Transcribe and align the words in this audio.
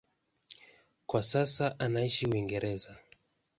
Kwa 1.05 1.23
sasa 1.23 1.79
anaishi 1.79 2.25
Uingereza. 2.27 2.97